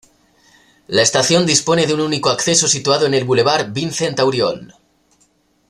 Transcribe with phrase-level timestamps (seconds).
[0.87, 4.73] La estación dispone de un único acceso situado en el bulevar Vincent Auriol.